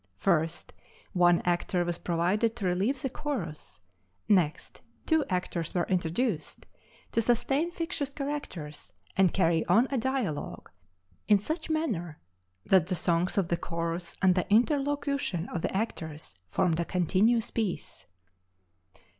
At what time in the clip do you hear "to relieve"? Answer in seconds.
2.55-3.03